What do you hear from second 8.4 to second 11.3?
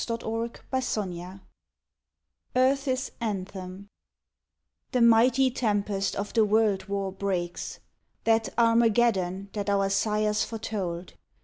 Armageddon that our sires foretold.